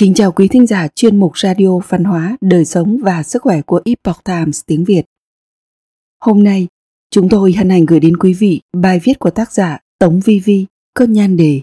[0.00, 3.62] Kính chào quý thính giả chuyên mục radio văn hóa, đời sống và sức khỏe
[3.62, 5.02] của Epoch Times tiếng Việt.
[6.20, 6.68] Hôm nay,
[7.10, 10.40] chúng tôi hân hạnh gửi đến quý vị bài viết của tác giả Tống Vi
[10.40, 11.60] Vi có nhan đề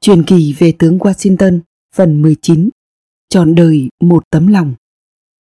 [0.00, 1.60] Truyền kỳ về tướng Washington
[1.94, 2.70] phần 19
[3.28, 4.74] Trọn đời một tấm lòng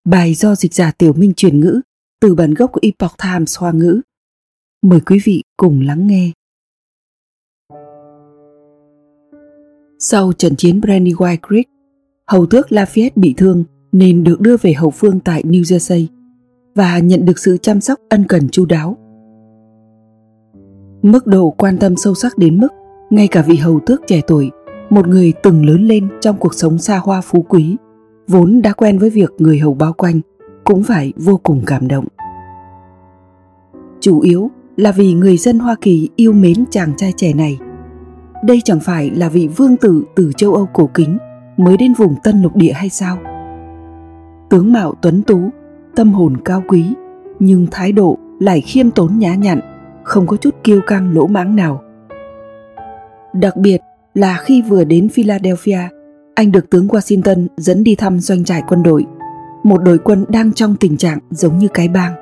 [0.03, 1.81] Bài do dịch giả Tiểu Minh chuyển ngữ
[2.19, 4.01] từ bản gốc của Epoch Times Hoa ngữ.
[4.81, 6.31] Mời quý vị cùng lắng nghe.
[10.05, 11.65] Sau trận chiến Brandywine Creek,
[12.27, 16.05] hầu tước Lafayette bị thương nên được đưa về hậu phương tại New Jersey
[16.75, 18.97] và nhận được sự chăm sóc ân cần chu đáo.
[21.01, 22.67] Mức độ quan tâm sâu sắc đến mức
[23.09, 24.51] ngay cả vị hầu tước trẻ tuổi,
[24.89, 27.75] một người từng lớn lên trong cuộc sống xa hoa phú quý,
[28.27, 30.21] vốn đã quen với việc người hầu bao quanh,
[30.63, 32.05] cũng phải vô cùng cảm động.
[33.99, 37.57] Chủ yếu là vì người dân Hoa Kỳ yêu mến chàng trai trẻ này–
[38.43, 41.17] đây chẳng phải là vị vương tử từ châu Âu cổ kính
[41.57, 43.17] mới đến vùng Tân Lục Địa hay sao?
[44.49, 45.49] Tướng mạo tuấn tú,
[45.95, 46.85] tâm hồn cao quý,
[47.39, 49.59] nhưng thái độ lại khiêm tốn nhã nhặn,
[50.03, 51.81] không có chút kiêu căng lỗ mãng nào.
[53.33, 53.81] Đặc biệt
[54.13, 55.79] là khi vừa đến Philadelphia,
[56.35, 59.05] anh được tướng Washington dẫn đi thăm doanh trại quân đội,
[59.63, 62.13] một đội quân đang trong tình trạng giống như cái bang.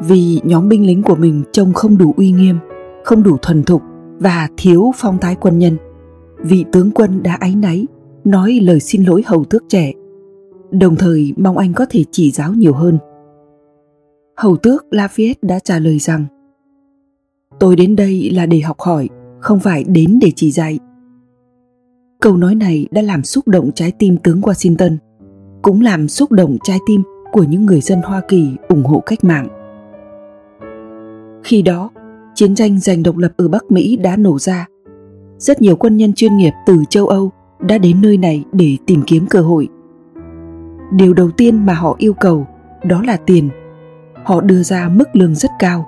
[0.00, 2.58] Vì nhóm binh lính của mình trông không đủ uy nghiêm,
[3.04, 3.82] không đủ thuần thục
[4.18, 5.76] và thiếu phong thái quân nhân.
[6.38, 7.86] Vị tướng quân đã áy náy,
[8.24, 9.92] nói lời xin lỗi hầu tước trẻ.
[10.70, 12.98] Đồng thời, mong anh có thể chỉ giáo nhiều hơn.
[14.36, 16.24] Hầu tước lafayette đã trả lời rằng,
[17.60, 19.08] tôi đến đây là để học hỏi,
[19.40, 20.78] không phải đến để chỉ dạy.
[22.20, 24.96] Câu nói này đã làm xúc động trái tim tướng washington,
[25.62, 29.24] cũng làm xúc động trái tim của những người dân hoa kỳ ủng hộ cách
[29.24, 29.48] mạng.
[31.44, 31.90] Khi đó
[32.34, 34.66] chiến tranh giành độc lập ở Bắc Mỹ đã nổ ra.
[35.38, 37.30] Rất nhiều quân nhân chuyên nghiệp từ châu Âu
[37.60, 39.68] đã đến nơi này để tìm kiếm cơ hội.
[40.92, 42.46] Điều đầu tiên mà họ yêu cầu
[42.84, 43.48] đó là tiền.
[44.24, 45.86] Họ đưa ra mức lương rất cao.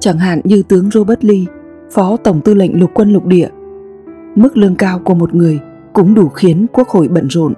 [0.00, 1.44] Chẳng hạn như tướng Robert Lee,
[1.90, 3.48] phó tổng tư lệnh lục quân lục địa.
[4.34, 5.60] Mức lương cao của một người
[5.92, 7.54] cũng đủ khiến quốc hội bận rộn.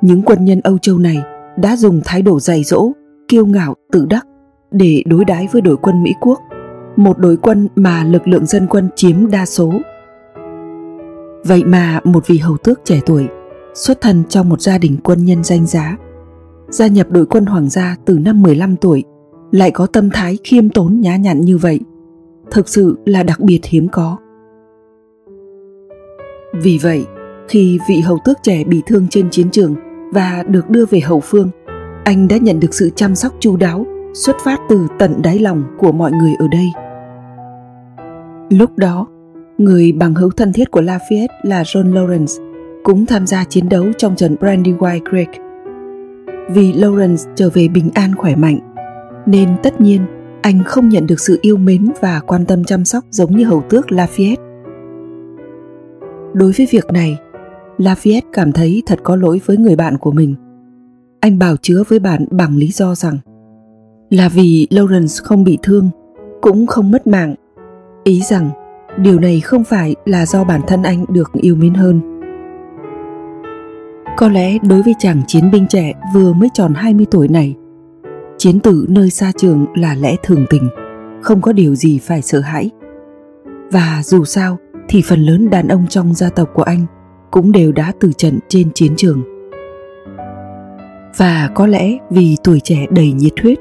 [0.00, 1.18] Những quân nhân Âu Châu này
[1.56, 2.92] đã dùng thái độ dày dỗ,
[3.28, 4.26] kiêu ngạo, tự đắc
[4.72, 6.40] để đối đãi với đội quân Mỹ Quốc,
[6.96, 9.72] một đội quân mà lực lượng dân quân chiếm đa số.
[11.44, 13.26] Vậy mà một vị hầu tước trẻ tuổi,
[13.74, 15.96] xuất thân trong một gia đình quân nhân danh giá,
[16.68, 19.04] gia nhập đội quân hoàng gia từ năm 15 tuổi,
[19.52, 21.80] lại có tâm thái khiêm tốn nhã nhặn như vậy,
[22.50, 24.16] thực sự là đặc biệt hiếm có.
[26.62, 27.06] Vì vậy,
[27.48, 29.74] khi vị hầu tước trẻ bị thương trên chiến trường
[30.12, 31.48] và được đưa về hậu phương,
[32.04, 35.64] anh đã nhận được sự chăm sóc chu đáo xuất phát từ tận đáy lòng
[35.78, 36.66] của mọi người ở đây.
[38.50, 39.06] Lúc đó,
[39.58, 42.44] người bằng hữu thân thiết của Lafayette là John Lawrence
[42.84, 45.28] cũng tham gia chiến đấu trong trận Brandywine Creek.
[46.50, 48.58] Vì Lawrence trở về bình an khỏe mạnh,
[49.26, 50.00] nên tất nhiên
[50.42, 53.62] anh không nhận được sự yêu mến và quan tâm chăm sóc giống như hầu
[53.68, 54.36] tước Lafayette.
[56.32, 57.18] Đối với việc này,
[57.78, 60.34] Lafayette cảm thấy thật có lỗi với người bạn của mình.
[61.20, 63.18] Anh bảo chứa với bạn bằng lý do rằng
[64.12, 65.90] là vì Lawrence không bị thương,
[66.42, 67.34] cũng không mất mạng.
[68.04, 68.50] Ý rằng
[68.98, 72.00] điều này không phải là do bản thân anh được yêu mến hơn.
[74.16, 77.54] Có lẽ đối với chàng chiến binh trẻ vừa mới tròn 20 tuổi này,
[78.38, 80.68] chiến tử nơi xa trường là lẽ thường tình,
[81.22, 82.70] không có điều gì phải sợ hãi.
[83.70, 84.58] Và dù sao
[84.88, 86.86] thì phần lớn đàn ông trong gia tộc của anh
[87.30, 89.22] cũng đều đã từ trận trên chiến trường.
[91.16, 93.58] Và có lẽ vì tuổi trẻ đầy nhiệt huyết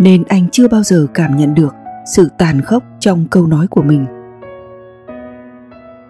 [0.00, 1.74] nên anh chưa bao giờ cảm nhận được
[2.14, 4.06] sự tàn khốc trong câu nói của mình.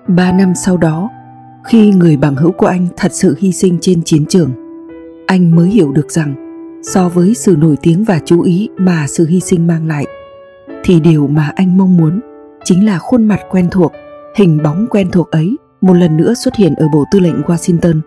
[0.09, 1.11] Ba năm sau đó,
[1.65, 4.51] khi người bằng hữu của anh thật sự hy sinh trên chiến trường,
[5.27, 6.35] anh mới hiểu được rằng
[6.83, 10.07] so với sự nổi tiếng và chú ý mà sự hy sinh mang lại,
[10.85, 12.21] thì điều mà anh mong muốn
[12.65, 13.93] chính là khuôn mặt quen thuộc,
[14.37, 18.01] hình bóng quen thuộc ấy một lần nữa xuất hiện ở bộ tư lệnh washington,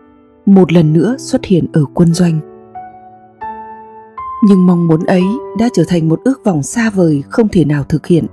[0.46, 2.53] một lần nữa xuất hiện ở quân doanh
[4.46, 5.24] nhưng mong muốn ấy
[5.60, 8.26] đã trở thành một ước vọng xa vời không thể nào thực hiện.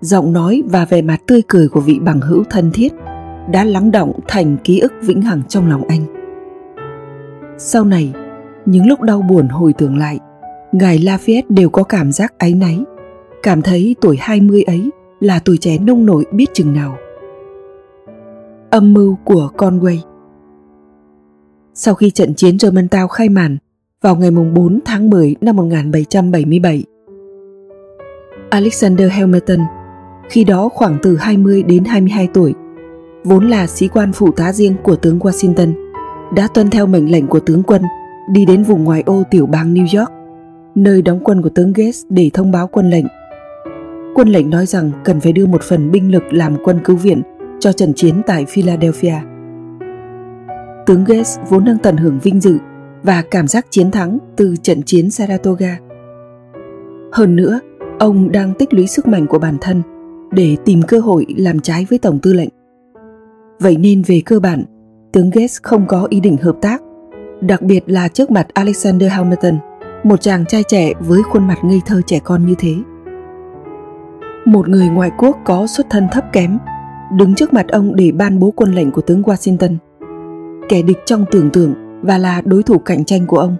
[0.00, 2.92] Giọng nói và vẻ mặt tươi cười của vị bằng hữu thân thiết
[3.52, 6.06] đã lắng động thành ký ức vĩnh hằng trong lòng anh.
[7.58, 8.12] Sau này,
[8.66, 10.18] những lúc đau buồn hồi tưởng lại,
[10.72, 12.84] ngài Lafayette đều có cảm giác áy náy,
[13.42, 14.90] cảm thấy tuổi 20 ấy
[15.20, 16.96] là tuổi trẻ nông nổi biết chừng nào.
[18.70, 19.98] Âm mưu của Conway.
[21.74, 23.56] Sau khi trận chiến Germantown khai màn
[24.02, 26.84] vào ngày 4 tháng 10 năm 1777.
[28.50, 29.58] Alexander Hamilton,
[30.30, 32.54] khi đó khoảng từ 20 đến 22 tuổi,
[33.24, 35.72] vốn là sĩ quan phụ tá riêng của tướng Washington,
[36.36, 37.82] đã tuân theo mệnh lệnh của tướng quân
[38.32, 40.10] đi đến vùng ngoài ô tiểu bang New York,
[40.74, 43.06] nơi đóng quân của tướng Gates để thông báo quân lệnh.
[44.14, 47.22] Quân lệnh nói rằng cần phải đưa một phần binh lực làm quân cứu viện
[47.58, 49.16] cho trận chiến tại Philadelphia.
[50.86, 52.58] Tướng Gates vốn đang tận hưởng vinh dự
[53.02, 55.78] và cảm giác chiến thắng từ trận chiến Saratoga.
[57.12, 57.60] Hơn nữa,
[57.98, 59.82] ông đang tích lũy sức mạnh của bản thân
[60.32, 62.48] để tìm cơ hội làm trái với tổng tư lệnh.
[63.60, 64.64] Vậy nên về cơ bản,
[65.12, 66.82] tướng Gates không có ý định hợp tác,
[67.40, 69.58] đặc biệt là trước mặt Alexander Hamilton,
[70.04, 72.74] một chàng trai trẻ với khuôn mặt ngây thơ trẻ con như thế.
[74.44, 76.58] Một người ngoại quốc có xuất thân thấp kém,
[77.16, 79.76] đứng trước mặt ông để ban bố quân lệnh của tướng Washington.
[80.68, 83.56] Kẻ địch trong tưởng tượng và là đối thủ cạnh tranh của ông.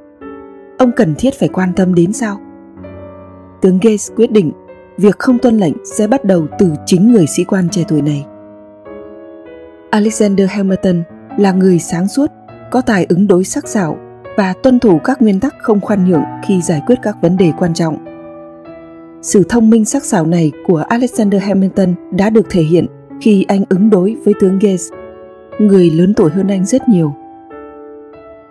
[0.78, 2.40] Ông cần thiết phải quan tâm đến sao?
[3.62, 4.52] Tướng Gates quyết định
[4.96, 8.26] việc không tuân lệnh sẽ bắt đầu từ chính người sĩ quan trẻ tuổi này.
[9.90, 11.02] Alexander Hamilton
[11.38, 12.30] là người sáng suốt,
[12.70, 13.98] có tài ứng đối sắc sảo
[14.36, 17.52] và tuân thủ các nguyên tắc không khoan nhượng khi giải quyết các vấn đề
[17.58, 18.04] quan trọng.
[19.22, 22.86] Sự thông minh sắc sảo này của Alexander Hamilton đã được thể hiện
[23.20, 24.88] khi anh ứng đối với tướng Gates,
[25.58, 27.14] người lớn tuổi hơn anh rất nhiều.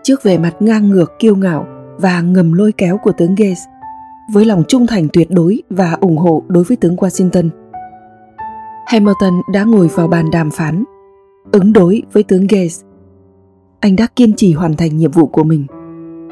[0.09, 1.67] Trước vẻ mặt ngang ngược kiêu ngạo
[1.97, 3.59] và ngầm lôi kéo của tướng Gates,
[4.33, 7.49] với lòng trung thành tuyệt đối và ủng hộ đối với tướng Washington.
[8.87, 10.83] Hamilton đã ngồi vào bàn đàm phán,
[11.51, 12.81] ứng đối với tướng Gates.
[13.79, 15.65] Anh đã kiên trì hoàn thành nhiệm vụ của mình,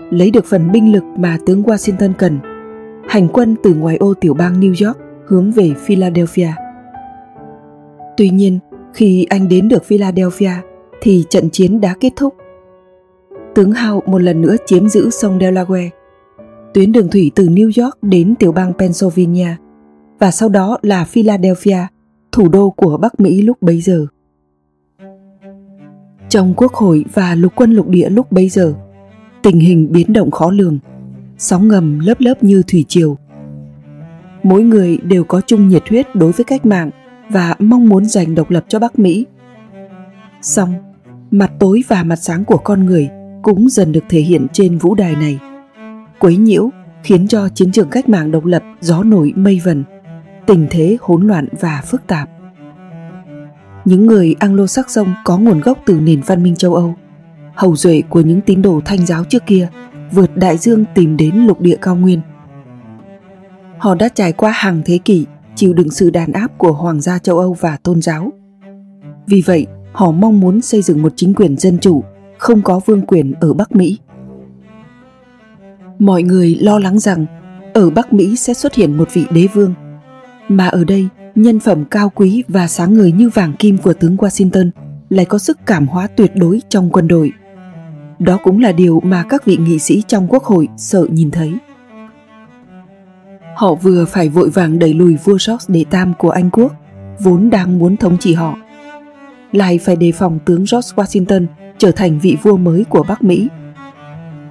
[0.09, 2.39] lấy được phần binh lực mà tướng Washington cần,
[3.09, 4.97] hành quân từ ngoài ô tiểu bang New York
[5.27, 6.51] hướng về Philadelphia.
[8.17, 8.59] Tuy nhiên,
[8.93, 10.51] khi anh đến được Philadelphia
[11.01, 12.33] thì trận chiến đã kết thúc.
[13.57, 15.89] Tướng Howe một lần nữa chiếm giữ sông Delaware
[16.73, 19.47] tuyến đường thủy từ New York đến tiểu bang Pennsylvania
[20.19, 21.87] và sau đó là Philadelphia,
[22.31, 24.05] thủ đô của Bắc Mỹ lúc bấy giờ.
[26.29, 28.73] Trong quốc hội và lục quân lục địa lúc bấy giờ,
[29.43, 30.79] tình hình biến động khó lường,
[31.37, 33.17] sóng ngầm lớp lớp như thủy triều.
[34.43, 36.89] Mỗi người đều có chung nhiệt huyết đối với cách mạng
[37.29, 39.25] và mong muốn giành độc lập cho Bắc Mỹ.
[40.41, 40.73] Song,
[41.31, 43.09] mặt tối và mặt sáng của con người
[43.47, 45.39] cũng dần được thể hiện trên vũ đài này
[46.19, 46.69] quấy nhiễu
[47.03, 49.83] khiến cho chiến trường cách mạng độc lập gió nổi mây vần,
[50.45, 52.29] tình thế hỗn loạn và phức tạp.
[53.85, 56.95] Những người Anglo-Saxon có nguồn gốc từ nền văn minh châu Âu,
[57.55, 59.69] hầu duệ của những tín đồ thanh giáo trước kia
[60.11, 62.21] vượt đại dương tìm đến lục địa cao nguyên.
[63.77, 67.19] Họ đã trải qua hàng thế kỷ chịu đựng sự đàn áp của hoàng gia
[67.19, 68.31] châu Âu và tôn giáo.
[69.27, 72.03] Vì vậy, họ mong muốn xây dựng một chính quyền dân chủ,
[72.37, 73.97] không có vương quyền ở Bắc Mỹ
[75.99, 77.25] mọi người lo lắng rằng
[77.73, 79.73] ở Bắc Mỹ sẽ xuất hiện một vị đế vương.
[80.49, 84.15] Mà ở đây, nhân phẩm cao quý và sáng người như vàng kim của tướng
[84.15, 84.69] Washington
[85.09, 87.31] lại có sức cảm hóa tuyệt đối trong quân đội.
[88.19, 91.53] Đó cũng là điều mà các vị nghị sĩ trong quốc hội sợ nhìn thấy.
[93.55, 96.73] Họ vừa phải vội vàng đẩy lùi vua George đệ tam của Anh quốc,
[97.19, 98.57] vốn đang muốn thống trị họ.
[99.51, 101.45] Lại phải đề phòng tướng George Washington
[101.77, 103.47] trở thành vị vua mới của Bắc Mỹ.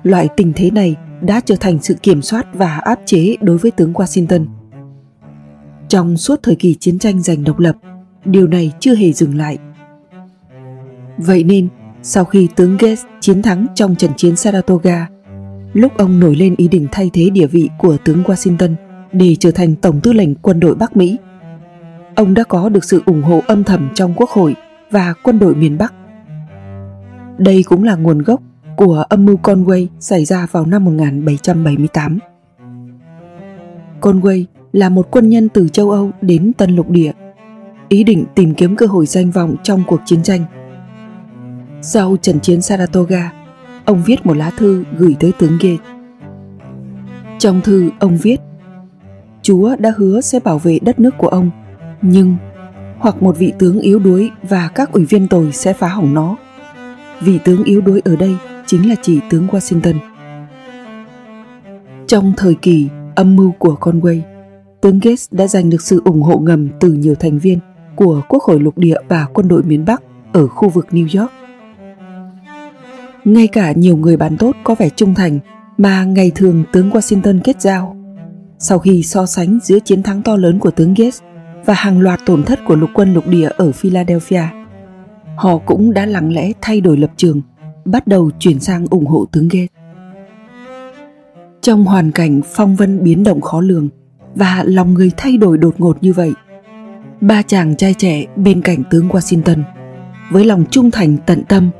[0.02, 3.70] Loại tình thế này đã trở thành sự kiểm soát và áp chế đối với
[3.70, 4.46] tướng Washington.
[5.89, 7.77] Trong suốt thời kỳ chiến tranh giành độc lập,
[8.24, 9.58] điều này chưa hề dừng lại.
[11.19, 11.69] Vậy nên,
[12.03, 15.08] sau khi tướng Gates chiến thắng trong trận chiến Saratoga,
[15.72, 18.74] lúc ông nổi lên ý định thay thế địa vị của tướng Washington
[19.12, 21.17] để trở thành tổng tư lệnh quân đội Bắc Mỹ,
[22.15, 24.55] ông đã có được sự ủng hộ âm thầm trong quốc hội
[24.91, 25.94] và quân đội miền Bắc.
[27.38, 28.40] Đây cũng là nguồn gốc
[28.76, 32.19] của âm mưu Conway xảy ra vào năm 1778.
[34.00, 37.12] Conway là một quân nhân từ châu Âu đến Tân Lục Địa,
[37.88, 40.44] ý định tìm kiếm cơ hội danh vọng trong cuộc chiến tranh.
[41.82, 43.32] Sau trận chiến Saratoga,
[43.84, 45.81] ông viết một lá thư gửi tới tướng Gates.
[47.38, 48.40] Trong thư ông viết
[49.43, 51.50] Chúa đã hứa sẽ bảo vệ đất nước của ông,
[52.02, 52.36] nhưng
[52.98, 56.36] hoặc một vị tướng yếu đuối và các ủy viên tồi sẽ phá hỏng nó.
[57.20, 59.94] Vị tướng yếu đuối ở đây chính là chỉ tướng Washington.
[62.06, 64.20] Trong thời kỳ âm mưu của Conway,
[64.81, 67.58] tướng Gates đã giành được sự ủng hộ ngầm từ nhiều thành viên
[67.96, 71.32] của Quốc hội lục địa và quân đội miền Bắc ở khu vực New York.
[73.25, 75.39] Ngay cả nhiều người bạn tốt có vẻ trung thành
[75.79, 77.96] mà ngày thường tướng Washington kết giao.
[78.58, 81.20] Sau khi so sánh giữa chiến thắng to lớn của tướng Gates
[81.65, 84.43] và hàng loạt tổn thất của lục quân lục địa ở Philadelphia,
[85.36, 87.40] họ cũng đã lặng lẽ thay đổi lập trường
[87.84, 89.70] bắt đầu chuyển sang ủng hộ tướng Gates.
[91.60, 93.88] Trong hoàn cảnh phong vân biến động khó lường
[94.34, 96.32] và lòng người thay đổi đột ngột như vậy,
[97.20, 99.62] ba chàng trai trẻ bên cạnh tướng Washington
[100.31, 101.70] với lòng trung thành tận tâm,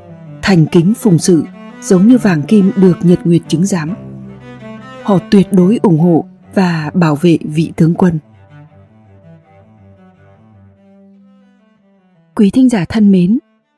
[0.41, 1.43] thành kính phụng sự,
[1.81, 3.93] giống như vàng kim được nhật nguyệt chứng giám.
[5.03, 8.19] Họ tuyệt đối ủng hộ và bảo vệ vị tướng quân.
[12.35, 13.39] Quý thính giả thân mến,